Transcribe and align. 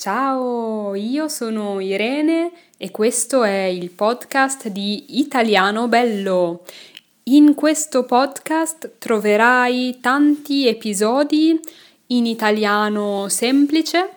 Ciao, 0.00 0.94
io 0.94 1.26
sono 1.26 1.80
Irene 1.80 2.52
e 2.76 2.92
questo 2.92 3.42
è 3.42 3.64
il 3.64 3.90
podcast 3.90 4.68
di 4.68 5.18
Italiano 5.18 5.88
Bello. 5.88 6.62
In 7.24 7.56
questo 7.56 8.04
podcast 8.04 8.92
troverai 8.98 9.98
tanti 10.00 10.68
episodi 10.68 11.58
in 12.06 12.26
italiano 12.26 13.26
semplice, 13.28 14.08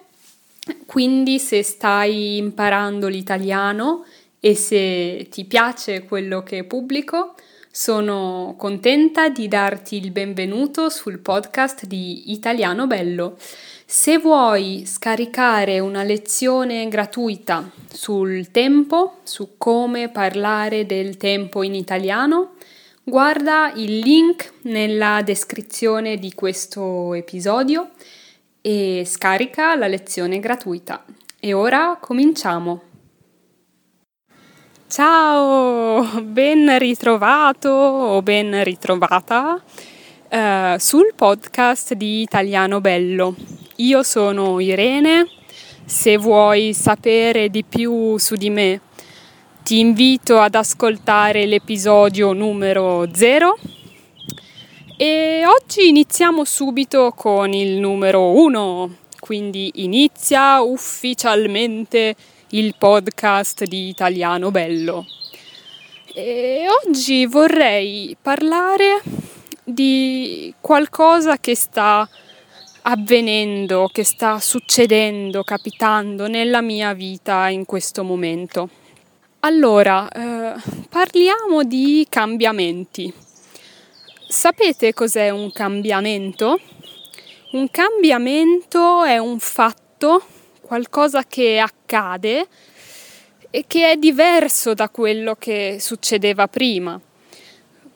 quindi 0.86 1.40
se 1.40 1.64
stai 1.64 2.38
imparando 2.38 3.08
l'italiano 3.08 4.06
e 4.40 4.54
se 4.54 5.30
ti 5.32 5.46
piace 5.46 6.04
quello 6.04 6.44
che 6.44 6.64
pubblico, 6.64 7.34
sono 7.72 8.54
contenta 8.56 9.30
di 9.30 9.48
darti 9.48 9.96
il 9.96 10.12
benvenuto 10.12 10.90
sul 10.90 11.18
podcast 11.18 11.86
di 11.86 12.34
Italiano 12.34 12.86
Bello. 12.86 13.38
Se 13.94 14.20
vuoi 14.20 14.84
scaricare 14.86 15.80
una 15.80 16.04
lezione 16.04 16.88
gratuita 16.88 17.70
sul 17.92 18.50
tempo, 18.50 19.18
su 19.24 19.58
come 19.58 20.08
parlare 20.08 20.86
del 20.86 21.18
tempo 21.18 21.62
in 21.62 21.76
italiano, 21.76 22.54
guarda 23.04 23.74
il 23.76 24.00
link 24.00 24.54
nella 24.62 25.22
descrizione 25.26 26.16
di 26.16 26.34
questo 26.34 27.14
episodio 27.16 27.90
e 28.62 29.04
scarica 29.06 29.76
la 29.76 29.88
lezione 29.88 30.40
gratuita. 30.40 31.04
E 31.38 31.52
ora 31.52 31.98
cominciamo. 32.00 32.84
Ciao, 34.88 36.22
ben 36.22 36.78
ritrovato 36.78 37.68
o 37.70 38.22
ben 38.22 38.64
ritrovata 38.64 39.62
uh, 40.30 40.78
sul 40.78 41.12
podcast 41.14 41.94
di 41.94 42.22
Italiano 42.22 42.80
Bello. 42.80 43.61
Io 43.82 44.04
sono 44.04 44.60
Irene, 44.60 45.28
se 45.84 46.16
vuoi 46.16 46.72
sapere 46.72 47.50
di 47.50 47.64
più 47.64 48.16
su 48.20 48.36
di 48.36 48.52
me 48.52 48.80
ti 49.64 49.80
invito 49.80 50.38
ad 50.38 50.54
ascoltare 50.54 51.48
l'episodio 51.48 52.32
numero 52.32 53.08
0 53.12 53.58
e 54.98 55.44
oggi 55.48 55.88
iniziamo 55.88 56.46
subito 56.46 57.12
con 57.16 57.54
il 57.54 57.80
numero 57.80 58.30
1, 58.40 58.98
quindi 59.20 59.72
inizia 59.78 60.62
ufficialmente 60.62 62.16
il 62.50 62.76
podcast 62.78 63.64
di 63.64 63.88
Italiano 63.88 64.52
Bello. 64.52 65.08
E 66.14 66.66
oggi 66.86 67.26
vorrei 67.26 68.16
parlare 68.22 69.02
di 69.64 70.54
qualcosa 70.62 71.40
che 71.40 71.56
sta 71.56 72.08
avvenendo, 72.84 73.90
che 73.92 74.04
sta 74.04 74.40
succedendo, 74.40 75.44
capitando 75.44 76.28
nella 76.28 76.62
mia 76.62 76.94
vita 76.94 77.50
in 77.50 77.66
questo 77.66 78.04
momento. 78.04 78.70
Allora, 79.42 80.08
eh, 80.10 80.54
parliamo 80.90 81.64
di 81.64 82.06
cambiamenti. 82.10 83.12
Sapete 84.28 84.94
cos'è 84.94 85.30
un 85.30 85.52
cambiamento? 85.52 86.60
Un 87.52 87.70
cambiamento 87.70 89.04
è 89.04 89.18
un 89.18 89.40
fatto, 89.40 90.24
qualcosa 90.62 91.26
che 91.26 91.60
accade 91.60 92.48
e 93.50 93.66
che 93.68 93.92
è 93.92 93.98
diverso 93.98 94.74
da 94.74 94.90
quello 94.90 95.36
che 95.36 95.78
succedeva 95.80 96.48
prima. 96.48 97.00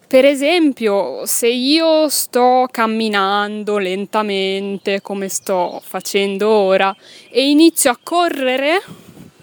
Per 0.07 0.23
esempio, 0.23 1.25
se 1.25 1.47
io 1.47 2.07
sto 2.09 2.67
camminando 2.69 3.79
lentamente 3.79 5.01
come 5.01 5.29
sto 5.29 5.81
facendo 5.83 6.47
ora 6.47 6.95
e 7.31 7.49
inizio 7.49 7.89
a 7.89 7.97
correre, 8.01 8.83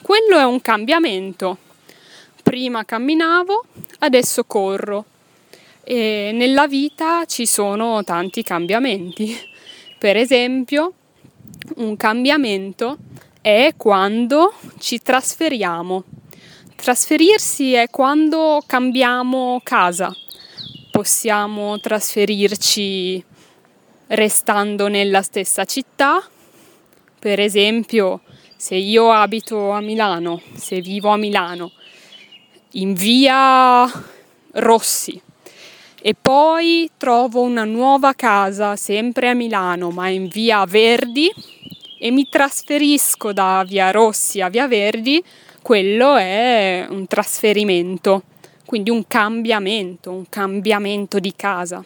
quello 0.03 0.39
è 0.39 0.45
un 0.45 0.61
cambiamento. 0.61 1.59
Prima 2.45 2.85
camminavo, 2.85 3.65
adesso 3.99 4.45
corro. 4.45 5.05
E 5.83 6.31
nella 6.33 6.69
vita 6.69 7.25
ci 7.25 7.45
sono 7.45 8.05
tanti 8.05 8.45
cambiamenti. 8.45 9.37
Per 9.99 10.17
esempio, 10.17 10.93
un 11.77 11.97
cambiamento 11.97 12.99
è 13.41 13.75
quando 13.77 14.55
ci 14.79 15.01
trasferiamo. 15.01 16.05
Trasferirsi 16.77 17.73
è 17.73 17.91
quando 17.91 18.63
cambiamo 18.65 19.61
casa 19.65 20.15
possiamo 20.93 21.81
trasferirci 21.81 23.25
restando 24.09 24.89
nella 24.89 25.23
stessa 25.23 25.65
città. 25.65 26.23
Per 27.19 27.41
esempio, 27.41 28.21
se 28.57 28.75
io 28.75 29.11
abito 29.11 29.71
a 29.71 29.81
Milano, 29.81 30.43
se 30.55 30.83
vivo 30.83 31.09
a 31.09 31.17
Milano, 31.17 31.73
in 32.73 32.93
via 32.93 33.91
Rossi, 34.53 35.19
e 36.03 36.15
poi 36.21 36.91
trovo 36.99 37.41
una 37.41 37.65
nuova 37.65 38.13
casa 38.13 38.77
sempre 38.77 39.31
a 39.31 39.35
Milano, 39.35 39.89
ma 39.91 40.09
in 40.09 40.29
via 40.29 40.67
Verdi, 40.67 41.33
e 41.99 42.11
mi 42.11 42.29
trasferisco 42.29 43.33
da 43.33 43.65
via 43.67 43.91
Rossi 43.93 44.43
a 44.43 44.51
via 44.51 44.69
Verdi, 44.69 45.25
quello 45.63 46.17
è 46.17 46.85
un 46.87 47.07
trasferimento 47.07 48.25
quindi 48.73 48.89
un 48.89 49.07
cambiamento, 49.07 50.11
un 50.11 50.31
cambiamento 50.31 51.19
di 51.19 51.35
casa. 51.37 51.85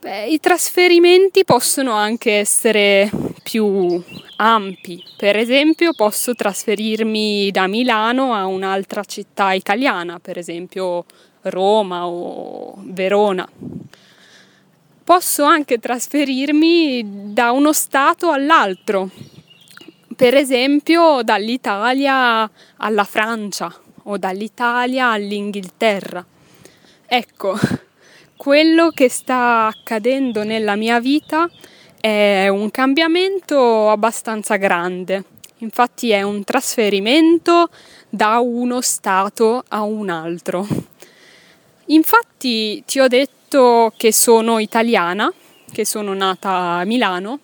Beh, 0.00 0.28
I 0.28 0.40
trasferimenti 0.40 1.44
possono 1.44 1.92
anche 1.92 2.38
essere 2.38 3.10
più 3.42 4.02
ampi, 4.36 5.04
per 5.14 5.36
esempio 5.36 5.92
posso 5.92 6.34
trasferirmi 6.34 7.50
da 7.50 7.66
Milano 7.66 8.32
a 8.32 8.46
un'altra 8.46 9.04
città 9.04 9.52
italiana, 9.52 10.18
per 10.20 10.38
esempio 10.38 11.04
Roma 11.42 12.06
o 12.06 12.76
Verona. 12.86 13.46
Posso 15.04 15.44
anche 15.44 15.78
trasferirmi 15.78 17.34
da 17.34 17.50
uno 17.50 17.74
stato 17.74 18.30
all'altro, 18.30 19.10
per 20.16 20.34
esempio 20.34 21.20
dall'Italia 21.22 22.50
alla 22.78 23.04
Francia 23.04 23.81
o 24.04 24.18
dall'Italia 24.18 25.10
all'Inghilterra. 25.10 26.24
Ecco, 27.06 27.58
quello 28.36 28.90
che 28.90 29.08
sta 29.08 29.66
accadendo 29.66 30.44
nella 30.44 30.76
mia 30.76 30.98
vita 31.00 31.48
è 32.00 32.48
un 32.48 32.70
cambiamento 32.70 33.90
abbastanza 33.90 34.56
grande. 34.56 35.24
Infatti 35.58 36.10
è 36.10 36.22
un 36.22 36.42
trasferimento 36.42 37.68
da 38.08 38.40
uno 38.40 38.80
stato 38.80 39.62
a 39.68 39.82
un 39.82 40.10
altro. 40.10 40.66
Infatti 41.86 42.82
ti 42.84 42.98
ho 42.98 43.06
detto 43.06 43.92
che 43.96 44.12
sono 44.12 44.58
italiana, 44.58 45.32
che 45.70 45.84
sono 45.84 46.12
nata 46.14 46.50
a 46.50 46.84
Milano, 46.84 47.40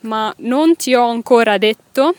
ma 0.00 0.32
non 0.38 0.76
ti 0.76 0.94
ho 0.94 1.08
ancora 1.08 1.56
detto 1.56 2.14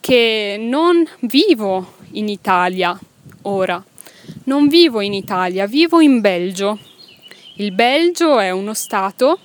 che 0.00 0.56
non 0.58 1.06
vivo 1.20 1.94
in 2.12 2.28
Italia 2.28 2.98
ora. 3.42 3.82
Non 4.44 4.68
vivo 4.68 5.00
in 5.00 5.14
Italia, 5.14 5.66
vivo 5.66 6.00
in 6.00 6.20
Belgio. 6.20 6.78
Il 7.54 7.72
Belgio 7.72 8.38
è 8.38 8.50
uno 8.50 8.74
stato 8.74 9.38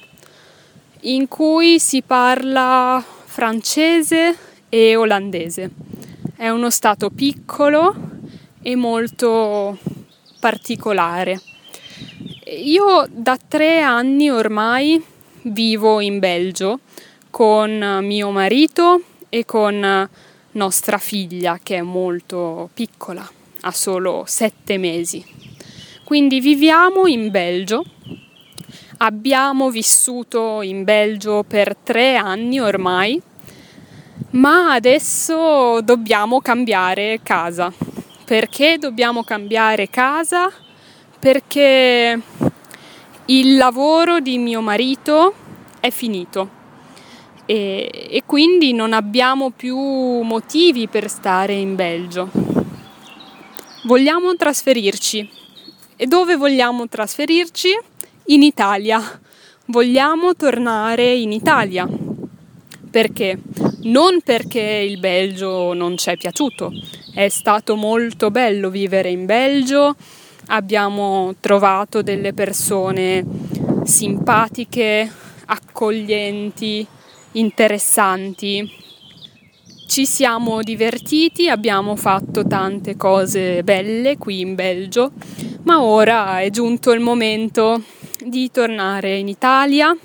in 1.02 1.28
cui 1.28 1.80
si 1.80 2.02
parla 2.02 3.03
francese 3.25 4.35
e 4.69 4.96
olandese. 4.96 5.72
È 6.35 6.50
uno 6.50 6.69
stato 6.69 7.09
piccolo 7.09 7.96
e 8.62 8.75
molto 8.75 9.78
particolare. 10.40 11.41
Io 12.64 13.08
da 13.09 13.38
tre 13.38 13.81
anni 13.81 14.29
ormai 14.29 15.03
vivo 15.43 16.00
in 16.00 16.20
Belgio 16.20 16.79
con 17.29 18.00
mio 18.02 18.32
marito 18.32 19.02
e 19.29 19.46
con 19.46 20.09
nostra 20.52 20.97
figlia 20.97 21.59
che 21.61 21.78
è 21.78 21.82
molto 21.82 22.70
piccola 22.73 23.36
ha 23.61 23.71
solo 23.71 24.23
sette 24.25 24.77
mesi. 24.77 25.23
Quindi 26.03 26.39
viviamo 26.39 27.07
in 27.07 27.31
Belgio, 27.31 27.83
abbiamo 28.97 29.69
vissuto 29.69 30.61
in 30.61 30.83
Belgio 30.83 31.43
per 31.47 31.75
tre 31.75 32.15
anni 32.15 32.59
ormai, 32.59 33.21
ma 34.31 34.73
adesso 34.73 35.81
dobbiamo 35.81 36.39
cambiare 36.39 37.19
casa. 37.23 37.73
Perché 38.23 38.77
dobbiamo 38.77 39.23
cambiare 39.23 39.89
casa? 39.89 40.51
Perché 41.19 42.21
il 43.25 43.57
lavoro 43.57 44.19
di 44.19 44.37
mio 44.37 44.61
marito 44.61 45.33
è 45.79 45.89
finito 45.89 46.49
e, 47.45 48.09
e, 48.09 48.23
quindi 48.25 48.73
non 48.73 48.93
abbiamo 48.93 49.51
più 49.51 49.77
motivi 49.77 50.87
per 50.87 51.09
stare 51.09 51.53
in 51.53 51.75
Belgio 51.75 52.29
vogliamo 53.87 54.35
trasferirci. 54.35 55.28
E 55.95 56.05
dove 56.05 56.35
vogliamo 56.35 56.87
trasferirci? 56.87 57.69
In 58.25 58.43
Italia. 58.43 59.01
Vogliamo 59.66 60.35
tornare 60.35 61.13
in 61.13 61.31
Italia. 61.31 61.87
Perché? 62.91 63.39
non 63.87 64.22
perché 64.22 64.59
il 64.59 64.99
Belgio 64.99 65.73
non 65.73 65.97
ci 65.97 66.09
è 66.09 66.17
piaciuto, 66.17 66.72
è 67.13 67.29
stato 67.29 67.75
molto 67.75 68.31
bello 68.31 68.69
vivere 68.69 69.09
in 69.09 69.25
Belgio, 69.25 69.95
abbiamo 70.47 71.35
trovato 71.40 72.01
delle 72.01 72.33
persone 72.33 73.23
simpatiche, 73.83 75.09
accoglienti, 75.45 76.85
interessanti. 77.33 78.85
Ci 79.97 80.05
siamo 80.05 80.61
divertiti, 80.61 81.49
abbiamo 81.49 81.96
fatto 81.96 82.46
tante 82.46 82.96
cose 82.96 83.64
belle 83.64 84.20
qui 84.20 84.41
in 84.41 84.53
Belgio, 84.53 85.11
ma 85.64 85.82
ora 85.82 86.40
è 86.40 86.52
giunto 86.52 86.91
il 86.91 86.99
momento 86.99 87.82
di 88.23 88.52
tornare 88.52 89.17
in 89.17 89.28
Italia 89.28 89.97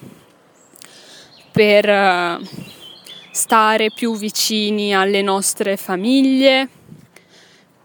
per 1.51 1.87
eh, 1.87 2.39
stare 3.33 3.91
più 3.95 4.17
vicini 4.17 4.95
alle 4.95 5.21
nostre 5.21 5.77
famiglie, 5.77 6.67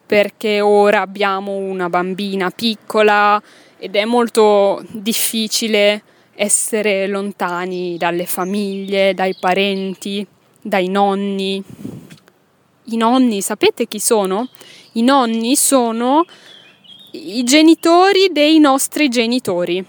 perché 0.05 0.61
ora 0.61 1.01
abbiamo 1.01 1.57
una 1.57 1.89
bambina 1.89 2.49
piccola 2.51 3.37
ed 3.77 3.97
è 3.97 4.05
molto 4.05 4.81
difficile 4.91 6.03
essere 6.35 7.05
lontani 7.07 7.97
dalle 7.97 8.25
famiglie, 8.25 9.13
dai 9.13 9.35
parenti, 9.37 10.25
dai 10.61 10.87
nonni. 10.87 11.96
I 12.89 12.97
nonni, 12.97 13.41
sapete 13.41 13.87
chi 13.87 13.99
sono? 13.99 14.47
I 14.93 15.01
nonni 15.01 15.55
sono 15.55 16.25
i 17.11 17.43
genitori 17.43 18.29
dei 18.31 18.59
nostri 18.59 19.09
genitori. 19.09 19.83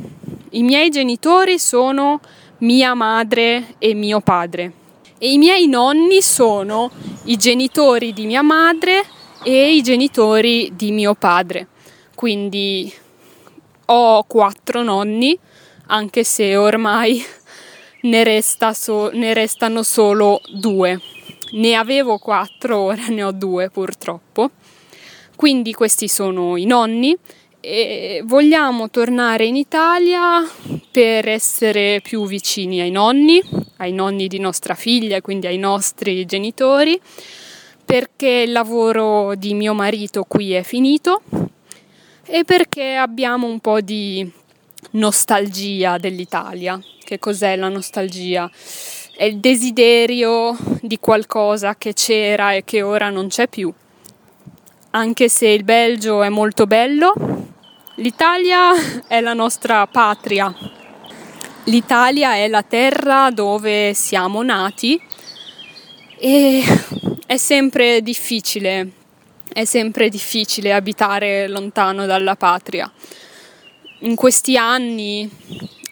I 0.51 0.63
miei 0.63 0.91
genitori 0.91 1.59
sono 1.59 2.21
mia 2.59 2.95
madre 2.95 3.75
e 3.79 3.95
mio 3.95 4.21
padre 4.21 4.73
e 5.19 5.33
i 5.33 5.39
miei 5.39 5.67
nonni 5.67 6.23
sono 6.23 6.91
i 7.25 7.37
genitori 7.37 8.13
di 8.13 8.25
mia 8.25 8.43
madre 8.43 9.05
e 9.43 9.75
i 9.75 9.83
genitori 9.83 10.73
di 10.75 10.93
mio 10.93 11.15
padre. 11.15 11.67
Quindi 12.15 12.93
ho 13.87 14.25
quattro 14.25 14.83
nonni, 14.83 15.39
anche 15.87 16.25
se 16.25 16.57
ormai 16.57 17.25
ne, 18.03 18.25
resta 18.25 18.73
so- 18.73 19.11
ne 19.13 19.35
restano 19.35 19.83
solo 19.83 20.41
due. 20.53 21.01
Ne 21.53 21.75
avevo 21.75 22.19
quattro, 22.19 22.79
ora 22.79 23.07
ne 23.09 23.23
ho 23.23 23.33
due 23.33 23.71
purtroppo. 23.71 24.51
Quindi 25.35 25.73
questi 25.73 26.09
sono 26.09 26.57
i 26.57 26.65
nonni 26.65 27.17
e 27.61 28.23
vogliamo 28.25 28.91
tornare 28.91 29.47
in 29.47 29.57
Italia 29.57 30.47
per 30.91 31.29
essere 31.29 32.01
più 32.03 32.27
vicini 32.27 32.81
ai 32.81 32.91
nonni, 32.91 33.43
ai 33.77 33.93
nonni 33.93 34.27
di 34.29 34.39
nostra 34.39 34.75
figlia, 34.75 35.21
quindi 35.21 35.47
ai 35.47 35.59
nostri 35.59 36.25
genitori, 36.27 37.01
perché 37.85 38.45
il 38.47 38.53
lavoro 38.53 39.35
di 39.35 39.55
mio 39.55 39.75
marito 39.75 40.25
qui 40.25 40.53
è 40.53 40.63
finito 40.63 41.23
e 42.25 42.45
perché 42.45 42.95
abbiamo 42.95 43.47
un 43.47 43.61
po' 43.61 43.81
di 43.81 44.31
nostalgia 44.93 45.99
dell'Italia. 45.99 46.81
Che 47.03 47.19
cos'è 47.19 47.57
la 47.57 47.69
nostalgia? 47.69 48.51
È 49.19 49.25
il 49.25 49.41
desiderio 49.41 50.57
di 50.81 51.01
qualcosa 51.01 51.75
che 51.75 51.93
c'era 51.93 52.53
e 52.53 52.63
che 52.63 52.83
ora 52.83 53.11
non 53.11 53.27
c'è 53.27 53.49
più. 53.49 53.75
Anche 54.91 55.29
se 55.29 55.49
il 55.49 55.65
Belgio 55.65 56.23
è 56.23 56.29
molto 56.29 56.69
bello, 56.69 57.13
l'Italia 57.97 58.71
è 59.09 59.21
la 59.21 59.33
nostra 59.33 59.85
patria. 59.89 60.55
L'Italia 61.65 62.35
è 62.35 62.47
la 62.47 62.63
terra 62.63 63.33
dove 63.33 63.93
siamo 63.93 64.41
nati 64.45 65.03
e 66.17 66.63
è 67.27 67.37
sempre 67.39 68.01
difficile, 68.03 68.89
è 69.53 69.65
sempre 69.65 70.11
difficile 70.11 70.73
abitare 70.73 71.49
lontano 71.49 72.07
dalla 72.07 72.37
patria. 72.37 72.89
In 74.03 74.15
questi 74.15 74.57
anni 74.57 75.29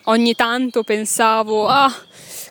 ogni 0.05 0.34
tanto 0.37 0.84
pensavo, 0.84 1.67
ah, 1.67 1.93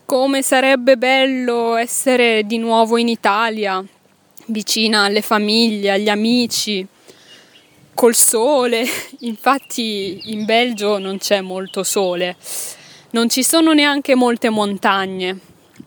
come 0.06 0.44
sarebbe 0.44 0.98
bello 0.98 1.76
essere 1.76 2.44
di 2.46 2.60
nuovo 2.60 2.98
in 2.98 3.08
Italia, 3.08 3.84
vicina 4.48 5.04
alle 5.04 5.24
famiglie, 5.24 5.92
agli 5.92 6.10
amici, 6.10 6.86
col 7.96 8.14
sole. 8.14 8.86
Infatti 9.22 10.32
in 10.32 10.46
Belgio 10.46 11.00
non 11.00 11.18
c'è 11.18 11.42
molto 11.42 11.84
sole, 11.84 12.38
non 13.12 13.30
ci 13.30 13.44
sono 13.44 13.74
neanche 13.74 14.14
molte 14.14 14.50
montagne. 14.50 15.40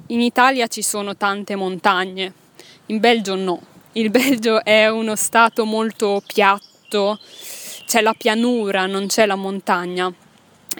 In 0.09 0.20
Italia 0.20 0.67
ci 0.67 0.82
sono 0.82 1.17
tante 1.17 1.55
montagne, 1.55 2.32
in 2.87 2.99
Belgio 2.99 3.37
no. 3.37 3.61
Il 3.93 4.11
Belgio 4.11 4.65
è 4.65 4.88
uno 4.88 5.15
stato 5.15 5.65
molto 5.65 6.20
piatto, 6.26 7.20
c'è 7.87 8.00
la 8.00 8.15
pianura, 8.15 8.87
non 8.87 9.06
c'è 9.06 9.26
la 9.26 9.37
montagna. 9.37 10.12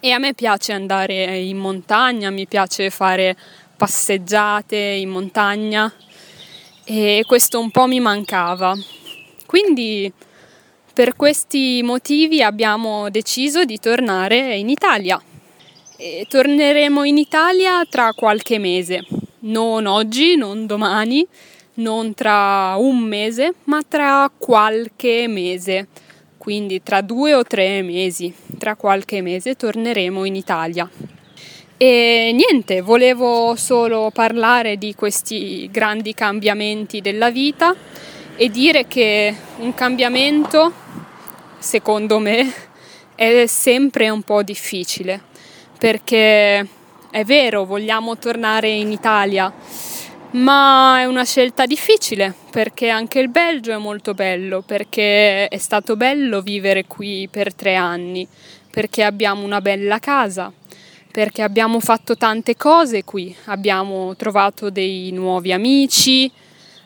E 0.00 0.12
a 0.12 0.18
me 0.18 0.32
piace 0.32 0.72
andare 0.72 1.38
in 1.38 1.58
montagna, 1.58 2.30
mi 2.30 2.46
piace 2.46 2.88
fare 2.88 3.36
passeggiate 3.76 4.76
in 4.76 5.08
montagna 5.08 5.92
e 6.84 7.24
questo 7.26 7.58
un 7.58 7.72
po' 7.72 7.86
mi 7.86 7.98
mancava. 7.98 8.76
Quindi 9.44 10.12
per 10.92 11.16
questi 11.16 11.80
motivi 11.82 12.42
abbiamo 12.42 13.10
deciso 13.10 13.64
di 13.64 13.78
tornare 13.80 14.56
in 14.56 14.68
Italia. 14.68 15.20
E 15.96 16.26
torneremo 16.28 17.02
in 17.02 17.18
Italia 17.18 17.84
tra 17.84 18.12
qualche 18.12 18.58
mese, 18.58 19.04
non 19.40 19.86
oggi, 19.86 20.36
non 20.36 20.66
domani, 20.66 21.26
non 21.74 22.14
tra 22.14 22.76
un 22.78 22.98
mese, 23.00 23.54
ma 23.64 23.80
tra 23.86 24.30
qualche 24.36 25.26
mese. 25.26 25.88
Quindi 26.48 26.82
tra 26.82 27.02
due 27.02 27.34
o 27.34 27.42
tre 27.42 27.82
mesi, 27.82 28.32
tra 28.56 28.74
qualche 28.74 29.20
mese 29.20 29.54
torneremo 29.54 30.24
in 30.24 30.34
Italia. 30.34 30.88
E 31.76 32.30
niente, 32.32 32.80
volevo 32.80 33.54
solo 33.54 34.10
parlare 34.10 34.78
di 34.78 34.94
questi 34.94 35.68
grandi 35.70 36.14
cambiamenti 36.14 37.02
della 37.02 37.30
vita 37.30 37.76
e 38.34 38.48
dire 38.48 38.86
che 38.86 39.36
un 39.58 39.74
cambiamento, 39.74 40.72
secondo 41.58 42.18
me, 42.18 42.50
è 43.14 43.44
sempre 43.44 44.08
un 44.08 44.22
po' 44.22 44.42
difficile, 44.42 45.20
perché 45.78 46.66
è 47.10 47.24
vero, 47.26 47.66
vogliamo 47.66 48.16
tornare 48.16 48.70
in 48.70 48.90
Italia, 48.90 49.52
ma 50.32 51.00
è 51.00 51.04
una 51.06 51.25
scelta 51.25 51.64
difficile 51.64 52.35
perché 52.50 52.88
anche 52.88 53.18
il 53.18 53.30
Belgio 53.30 53.73
è 53.73 53.78
molto 53.78 54.14
bello, 54.14 54.62
perché 54.62 55.49
è 55.49 55.58
stato 55.58 55.97
bello 55.97 56.42
vivere 56.42 56.85
qui 56.87 57.28
per 57.30 57.54
tre 57.54 57.75
anni, 57.75 58.26
perché 58.70 59.04
abbiamo 59.04 59.44
una 59.44 59.61
bella 59.61 59.99
casa, 59.99 60.52
perché 61.11 61.42
abbiamo 61.42 61.80
fatto 61.80 62.16
tante 62.16 62.56
cose 62.56 63.04
qui, 63.04 63.35
abbiamo 63.47 64.14
trovato 64.16 64.70
dei 64.70 65.11
nuovi 65.12 65.52
amici, 65.52 66.30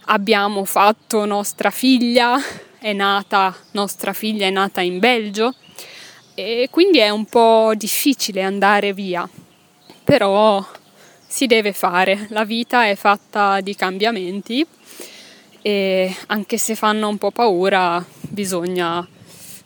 abbiamo 0.07 0.65
fatto 0.65 1.25
nostra 1.25 1.71
figlia, 1.71 2.39
è 2.79 2.93
nata, 2.93 3.55
nostra 3.73 4.13
figlia 4.13 4.47
è 4.47 4.51
nata 4.51 4.81
in 4.81 4.99
Belgio 4.99 5.55
e 6.35 6.69
quindi 6.71 6.99
è 6.99 7.11
un 7.11 7.25
po' 7.27 7.73
difficile 7.77 8.43
andare 8.43 8.93
via, 8.93 9.29
però 10.05 10.65
si 11.33 11.47
deve 11.47 11.73
fare, 11.73 12.27
la 12.29 12.45
vita 12.45 12.87
è 12.87 12.95
fatta 12.95 13.63
di 13.63 13.75
cambiamenti 13.75 14.67
e 15.63 16.15
anche 16.27 16.59
se 16.59 16.75
fanno 16.75 17.09
un 17.09 17.17
po' 17.17 17.31
paura 17.31 18.05
bisogna 18.21 19.09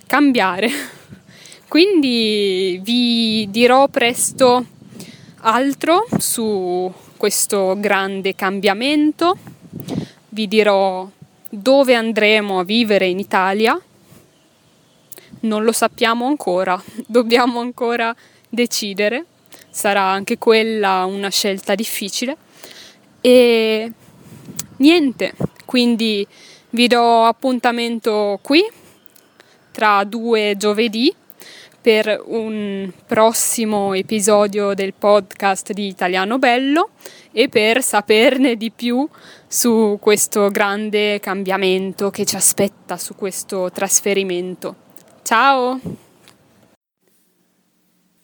cambiare. 0.06 0.70
Quindi 1.66 2.80
vi 2.84 3.48
dirò 3.50 3.88
presto 3.88 4.64
altro 5.40 6.06
su 6.18 6.90
questo 7.16 7.74
grande 7.80 8.36
cambiamento, 8.36 9.36
vi 10.28 10.46
dirò 10.46 11.10
dove 11.48 11.94
andremo 11.94 12.60
a 12.60 12.64
vivere 12.64 13.08
in 13.08 13.18
Italia. 13.18 13.76
Non 15.40 15.64
lo 15.64 15.72
sappiamo 15.72 16.26
ancora, 16.26 16.80
dobbiamo 17.08 17.58
ancora 17.58 18.14
decidere, 18.48 19.26
sarà 19.76 20.04
anche 20.04 20.38
quella 20.38 21.04
una 21.04 21.28
scelta 21.28 21.74
difficile. 21.74 22.34
E 23.20 23.92
niente, 24.78 25.34
quindi 25.66 26.26
vi 26.70 26.86
do 26.86 27.24
appuntamento 27.24 28.38
qui 28.40 28.66
tra 29.72 30.02
due 30.04 30.54
giovedì 30.56 31.14
per 31.78 32.22
un 32.24 32.90
prossimo 33.06 33.92
episodio 33.92 34.72
del 34.72 34.94
podcast 34.94 35.72
di 35.72 35.88
Italiano 35.88 36.38
Bello 36.38 36.90
e 37.30 37.50
per 37.50 37.82
saperne 37.82 38.56
di 38.56 38.70
più 38.70 39.06
su 39.46 39.98
questo 40.00 40.48
grande 40.48 41.20
cambiamento 41.20 42.10
che 42.10 42.24
ci 42.24 42.34
aspetta, 42.34 42.96
su 42.96 43.14
questo 43.14 43.70
trasferimento. 43.70 44.74
Ciao! 45.22 46.05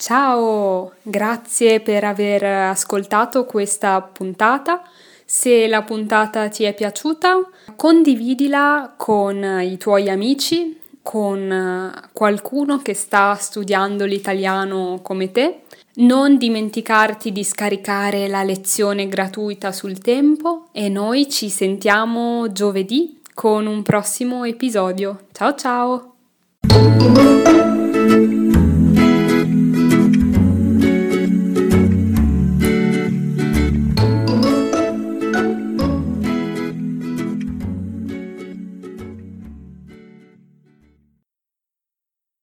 Ciao, 0.02 0.94
grazie 1.00 1.78
per 1.78 2.02
aver 2.02 2.42
ascoltato 2.42 3.44
questa 3.44 4.00
puntata. 4.00 4.82
Se 5.24 5.68
la 5.68 5.82
puntata 5.82 6.48
ti 6.48 6.64
è 6.64 6.74
piaciuta, 6.74 7.40
condividila 7.76 8.94
con 8.96 9.60
i 9.62 9.76
tuoi 9.76 10.10
amici, 10.10 10.76
con 11.02 12.08
qualcuno 12.12 12.78
che 12.78 12.94
sta 12.94 13.36
studiando 13.36 14.04
l'italiano 14.04 14.98
come 15.04 15.30
te. 15.30 15.60
Non 15.94 16.36
dimenticarti 16.36 17.30
di 17.30 17.44
scaricare 17.44 18.26
la 18.26 18.42
lezione 18.42 19.06
gratuita 19.06 19.70
sul 19.70 20.00
tempo 20.00 20.66
e 20.72 20.88
noi 20.88 21.30
ci 21.30 21.48
sentiamo 21.48 22.50
giovedì 22.50 23.20
con 23.34 23.66
un 23.66 23.84
prossimo 23.84 24.42
episodio. 24.42 25.26
Ciao 25.30 25.54
ciao! 25.54 26.14